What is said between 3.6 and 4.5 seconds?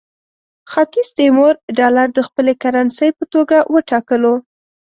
وټاکلو.